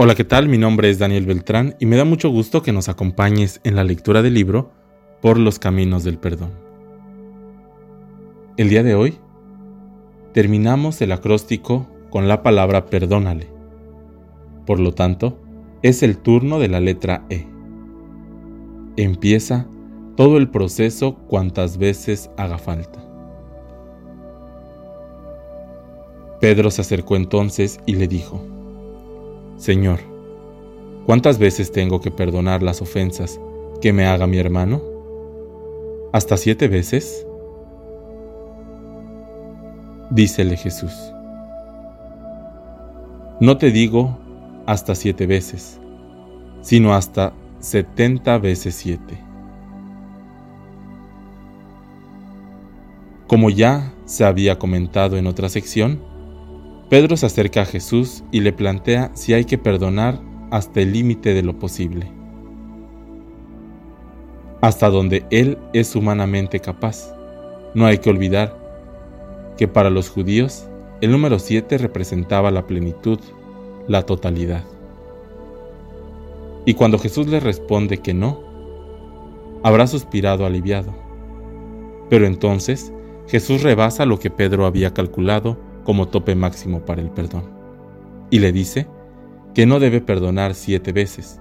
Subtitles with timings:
[0.00, 0.48] Hola, ¿qué tal?
[0.48, 3.82] Mi nombre es Daniel Beltrán y me da mucho gusto que nos acompañes en la
[3.82, 4.70] lectura del libro
[5.20, 6.52] Por los Caminos del Perdón.
[8.56, 9.18] El día de hoy
[10.32, 13.48] terminamos el acróstico con la palabra perdónale.
[14.66, 15.42] Por lo tanto,
[15.82, 17.48] es el turno de la letra E.
[18.96, 19.66] Empieza
[20.16, 23.00] todo el proceso cuantas veces haga falta.
[26.40, 28.57] Pedro se acercó entonces y le dijo,
[29.58, 29.98] Señor,
[31.04, 33.40] ¿cuántas veces tengo que perdonar las ofensas
[33.80, 34.80] que me haga mi hermano?
[36.12, 37.26] ¿Hasta siete veces?
[40.10, 40.92] Dícele Jesús.
[43.40, 44.16] No te digo
[44.64, 45.80] hasta siete veces,
[46.62, 49.18] sino hasta setenta veces siete.
[53.26, 56.00] Como ya se había comentado en otra sección,
[56.88, 60.20] Pedro se acerca a Jesús y le plantea si hay que perdonar
[60.50, 62.10] hasta el límite de lo posible,
[64.62, 67.14] hasta donde Él es humanamente capaz.
[67.74, 68.56] No hay que olvidar
[69.58, 70.66] que para los judíos
[71.02, 73.20] el número 7 representaba la plenitud,
[73.86, 74.64] la totalidad.
[76.64, 78.40] Y cuando Jesús le responde que no,
[79.62, 80.94] habrá suspirado aliviado.
[82.08, 82.94] Pero entonces
[83.26, 87.44] Jesús rebasa lo que Pedro había calculado como tope máximo para el perdón.
[88.28, 88.86] Y le dice
[89.54, 91.40] que no debe perdonar siete veces,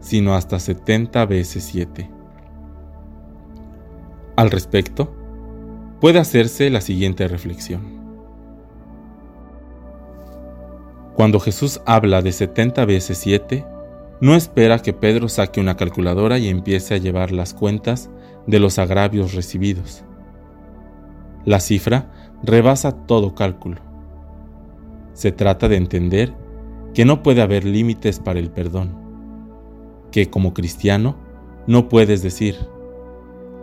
[0.00, 2.10] sino hasta setenta veces siete.
[4.34, 5.14] Al respecto,
[6.00, 7.82] puede hacerse la siguiente reflexión.
[11.14, 13.66] Cuando Jesús habla de setenta veces siete,
[14.22, 18.08] no espera que Pedro saque una calculadora y empiece a llevar las cuentas
[18.46, 20.02] de los agravios recibidos.
[21.44, 23.80] La cifra rebasa todo cálculo.
[25.12, 26.34] Se trata de entender
[26.94, 28.94] que no puede haber límites para el perdón,
[30.10, 31.16] que como cristiano
[31.66, 32.56] no puedes decir,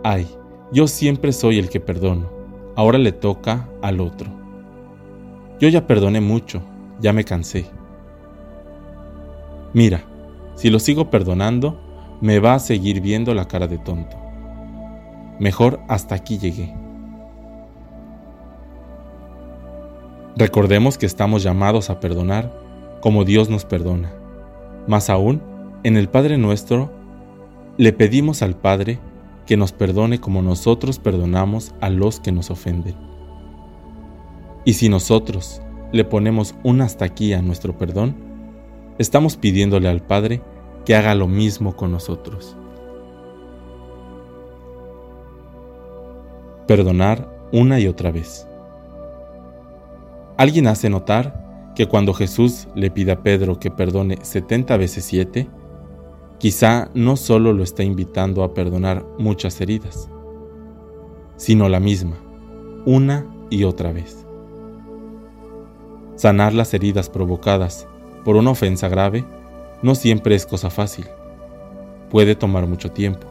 [0.02, 0.26] ay,
[0.72, 2.30] yo siempre soy el que perdono,
[2.76, 4.30] ahora le toca al otro.
[5.58, 6.62] Yo ya perdoné mucho,
[7.00, 7.66] ya me cansé.
[9.74, 10.02] Mira,
[10.54, 11.78] si lo sigo perdonando,
[12.20, 14.16] me va a seguir viendo la cara de tonto.
[15.38, 16.79] Mejor hasta aquí llegué.
[20.40, 22.50] Recordemos que estamos llamados a perdonar
[23.02, 24.10] como Dios nos perdona.
[24.86, 25.42] Más aún,
[25.82, 26.90] en el Padre nuestro,
[27.76, 28.98] le pedimos al Padre
[29.44, 32.94] que nos perdone como nosotros perdonamos a los que nos ofenden.
[34.64, 35.60] Y si nosotros
[35.92, 38.16] le ponemos un hasta aquí a nuestro perdón,
[38.96, 40.40] estamos pidiéndole al Padre
[40.86, 42.56] que haga lo mismo con nosotros.
[46.66, 48.46] Perdonar una y otra vez.
[50.40, 55.46] Alguien hace notar que cuando Jesús le pide a Pedro que perdone 70 veces 7,
[56.38, 60.08] quizá no solo lo está invitando a perdonar muchas heridas,
[61.36, 62.16] sino la misma,
[62.86, 64.26] una y otra vez.
[66.16, 67.86] Sanar las heridas provocadas
[68.24, 69.26] por una ofensa grave
[69.82, 71.04] no siempre es cosa fácil,
[72.08, 73.26] puede tomar mucho tiempo.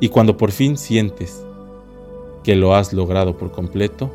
[0.00, 1.46] Y cuando por fin sientes
[2.42, 4.10] que lo has logrado por completo,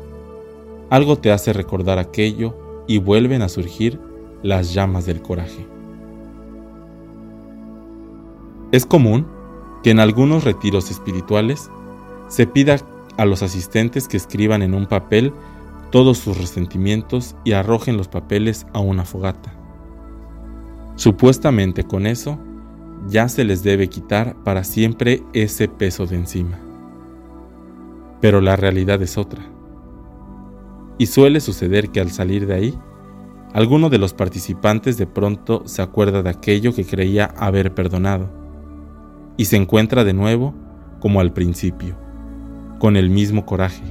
[0.94, 2.56] algo te hace recordar aquello
[2.86, 3.98] y vuelven a surgir
[4.44, 5.66] las llamas del coraje.
[8.70, 9.26] Es común
[9.82, 11.68] que en algunos retiros espirituales
[12.28, 12.76] se pida
[13.16, 15.32] a los asistentes que escriban en un papel
[15.90, 19.52] todos sus resentimientos y arrojen los papeles a una fogata.
[20.94, 22.38] Supuestamente con eso
[23.08, 26.60] ya se les debe quitar para siempre ese peso de encima.
[28.20, 29.53] Pero la realidad es otra.
[30.98, 32.78] Y suele suceder que al salir de ahí,
[33.52, 38.28] alguno de los participantes de pronto se acuerda de aquello que creía haber perdonado
[39.36, 40.54] y se encuentra de nuevo
[41.00, 41.96] como al principio,
[42.78, 43.84] con el mismo coraje,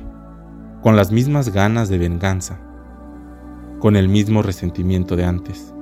[0.81, 2.59] con las mismas ganas de venganza,
[3.79, 5.73] con el mismo resentimiento de antes.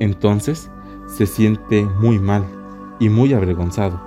[0.00, 0.70] Entonces
[1.06, 2.44] se siente muy mal
[3.00, 4.00] y muy avergonzado,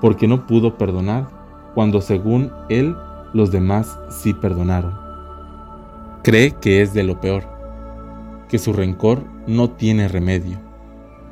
[0.00, 1.28] porque no pudo perdonar
[1.74, 2.94] cuando según él
[3.32, 4.98] los demás sí perdonaron.
[6.22, 7.44] Cree que es de lo peor,
[8.48, 10.58] que su rencor no tiene remedio,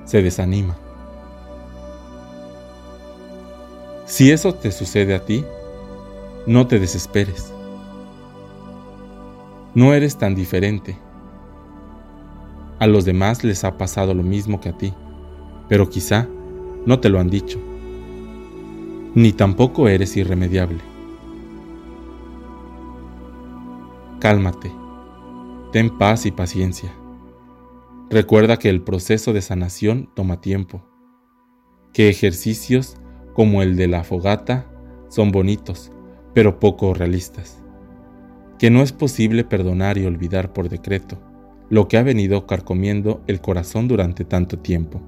[0.05, 0.76] se desanima.
[4.06, 5.44] Si eso te sucede a ti,
[6.47, 7.52] no te desesperes.
[9.75, 10.99] No eres tan diferente.
[12.81, 14.93] A los demás les ha pasado lo mismo que a ti,
[15.69, 16.26] pero quizá
[16.87, 17.61] no te lo han dicho.
[19.14, 20.89] Ni tampoco eres irremediable.
[24.20, 24.70] Cálmate,
[25.72, 26.93] ten paz y paciencia.
[28.11, 30.84] Recuerda que el proceso de sanación toma tiempo,
[31.94, 32.99] que ejercicios
[33.32, 34.70] como el de la fogata
[35.08, 35.90] son bonitos,
[36.34, 37.64] pero poco realistas,
[38.58, 41.19] que no es posible perdonar y olvidar por decreto
[41.70, 45.00] lo que ha venido carcomiendo el corazón durante tanto tiempo,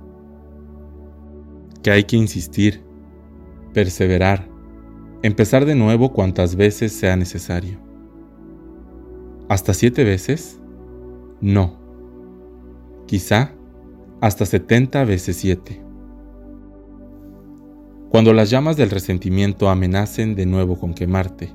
[1.82, 2.82] que hay que insistir,
[3.74, 4.48] perseverar,
[5.22, 7.91] empezar de nuevo cuantas veces sea necesario.
[9.52, 10.58] ¿Hasta siete veces?
[11.42, 11.76] No.
[13.06, 13.52] Quizá
[14.22, 15.82] hasta setenta veces siete.
[18.08, 21.52] Cuando las llamas del resentimiento amenacen de nuevo con quemarte,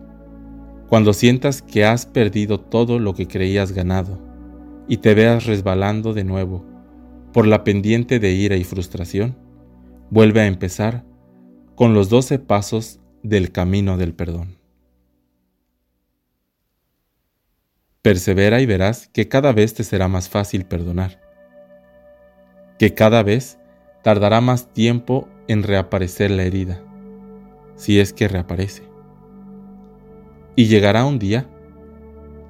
[0.90, 4.20] cuando sientas que has perdido todo lo que creías ganado
[4.88, 6.64] y te veas resbalando de nuevo
[7.34, 9.36] por la pendiente de ira y frustración,
[10.12, 11.04] vuelve a empezar
[11.74, 14.57] con los doce pasos del camino del perdón.
[18.08, 21.20] Persevera y verás que cada vez te será más fácil perdonar,
[22.80, 23.60] que cada vez
[24.02, 26.82] tardará más tiempo en reaparecer la herida,
[27.76, 28.84] si es que reaparece.
[30.56, 31.50] Y llegará un día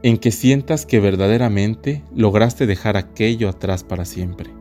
[0.03, 4.51] en que sientas que verdaderamente lograste dejar aquello atrás para siempre.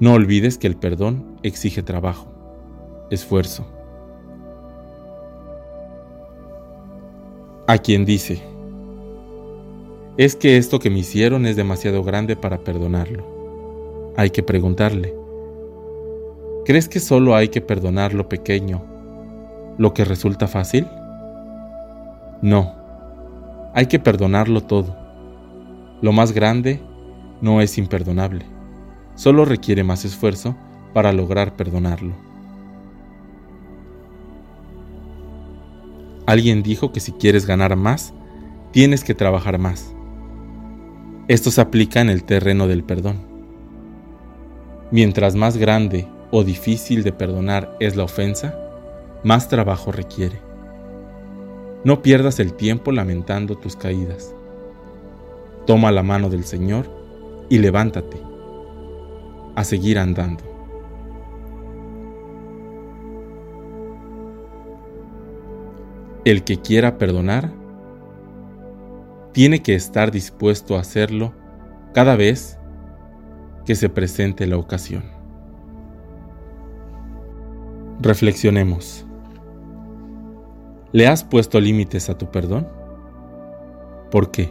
[0.00, 2.34] No olvides que el perdón exige trabajo
[3.08, 3.70] esfuerzo.
[7.68, 8.42] A quien dice,
[10.16, 14.12] es que esto que me hicieron es demasiado grande para perdonarlo.
[14.16, 15.14] Hay que preguntarle,
[16.64, 18.82] ¿crees que solo hay que perdonar lo pequeño,
[19.78, 20.88] lo que resulta fácil?
[22.42, 22.74] No,
[23.74, 24.96] hay que perdonarlo todo.
[26.00, 26.80] Lo más grande
[27.40, 28.44] no es imperdonable,
[29.14, 30.56] solo requiere más esfuerzo
[30.92, 32.31] para lograr perdonarlo.
[36.32, 38.14] Alguien dijo que si quieres ganar más,
[38.70, 39.94] tienes que trabajar más.
[41.28, 43.18] Esto se aplica en el terreno del perdón.
[44.90, 48.58] Mientras más grande o difícil de perdonar es la ofensa,
[49.22, 50.40] más trabajo requiere.
[51.84, 54.34] No pierdas el tiempo lamentando tus caídas.
[55.66, 56.86] Toma la mano del Señor
[57.50, 58.16] y levántate
[59.54, 60.51] a seguir andando.
[66.24, 67.52] El que quiera perdonar
[69.32, 71.32] tiene que estar dispuesto a hacerlo
[71.94, 72.60] cada vez
[73.64, 75.02] que se presente la ocasión.
[78.00, 79.04] Reflexionemos.
[80.92, 82.68] ¿Le has puesto límites a tu perdón?
[84.12, 84.48] ¿Por qué?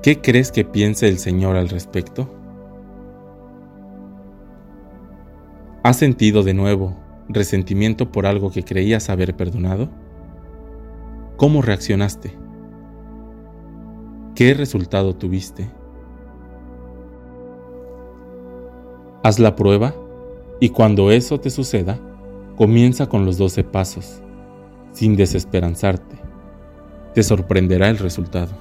[0.00, 2.32] ¿Qué crees que piense el Señor al respecto?
[5.82, 9.88] ¿Has sentido de nuevo resentimiento por algo que creías haber perdonado?
[11.36, 12.32] ¿Cómo reaccionaste?
[14.34, 15.70] ¿Qué resultado tuviste?
[19.22, 19.94] Haz la prueba
[20.60, 21.98] y cuando eso te suceda,
[22.56, 24.22] comienza con los doce pasos,
[24.92, 26.16] sin desesperanzarte.
[27.14, 28.52] Te sorprenderá el resultado.